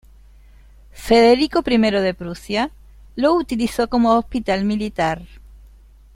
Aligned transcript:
Federico 1.05 1.61
I 1.63 1.77
de 1.79 2.15
Prusia 2.15 2.71
lo 3.15 3.35
utilizó 3.35 3.87
como 3.87 4.15
hospital 4.17 4.65
militar. 4.65 5.21